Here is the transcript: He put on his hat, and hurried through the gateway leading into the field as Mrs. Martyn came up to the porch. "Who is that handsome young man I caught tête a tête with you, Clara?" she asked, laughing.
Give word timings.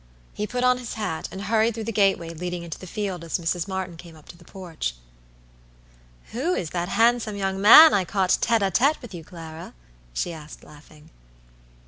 He 0.33 0.47
put 0.47 0.63
on 0.63 0.79
his 0.79 0.95
hat, 0.95 1.29
and 1.31 1.43
hurried 1.43 1.75
through 1.75 1.83
the 1.83 1.91
gateway 1.91 2.29
leading 2.31 2.63
into 2.63 2.79
the 2.79 2.87
field 2.87 3.23
as 3.23 3.37
Mrs. 3.37 3.67
Martyn 3.67 3.97
came 3.97 4.15
up 4.15 4.27
to 4.29 4.35
the 4.35 4.43
porch. 4.43 4.95
"Who 6.31 6.55
is 6.55 6.71
that 6.71 6.89
handsome 6.89 7.35
young 7.35 7.61
man 7.61 7.93
I 7.93 8.03
caught 8.03 8.39
tête 8.41 8.65
a 8.65 8.71
tête 8.71 8.99
with 8.99 9.13
you, 9.13 9.23
Clara?" 9.23 9.75
she 10.11 10.33
asked, 10.33 10.63
laughing. 10.63 11.11